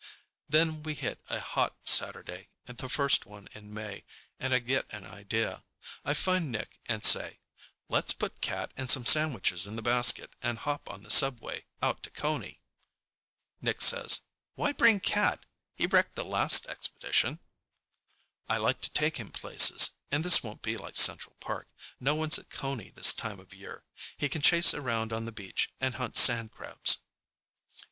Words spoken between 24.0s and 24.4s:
He